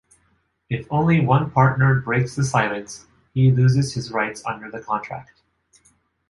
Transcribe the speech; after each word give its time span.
If 0.67 0.87
only 0.89 1.23
one 1.23 1.51
partner 1.51 1.99
breaks 2.01 2.35
the 2.35 2.43
silence, 2.43 3.05
he 3.35 3.51
loses 3.51 3.93
his 3.93 4.11
rights 4.11 4.43
under 4.47 4.67
the 4.71 4.81
contract. 4.81 5.43